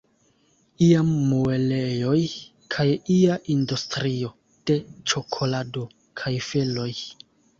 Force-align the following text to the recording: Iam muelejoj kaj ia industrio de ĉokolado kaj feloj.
Iam 0.85 1.09
muelejoj 1.31 2.21
kaj 2.77 2.87
ia 3.17 3.35
industrio 3.57 4.31
de 4.71 4.77
ĉokolado 5.11 5.85
kaj 6.23 6.33
feloj. 6.49 6.91